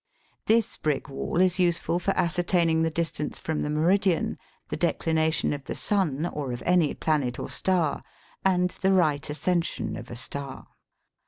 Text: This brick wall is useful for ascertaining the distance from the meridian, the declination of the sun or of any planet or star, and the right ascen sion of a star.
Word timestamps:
This 0.47 0.77
brick 0.77 1.09
wall 1.09 1.39
is 1.39 1.59
useful 1.59 1.99
for 1.99 2.09
ascertaining 2.17 2.81
the 2.81 2.89
distance 2.89 3.39
from 3.39 3.61
the 3.61 3.69
meridian, 3.69 4.39
the 4.69 4.75
declination 4.75 5.53
of 5.53 5.65
the 5.65 5.75
sun 5.75 6.25
or 6.25 6.51
of 6.51 6.63
any 6.65 6.95
planet 6.95 7.37
or 7.37 7.51
star, 7.51 8.01
and 8.43 8.71
the 8.81 8.93
right 8.93 9.21
ascen 9.21 9.63
sion 9.63 9.95
of 9.95 10.09
a 10.09 10.15
star. 10.15 10.65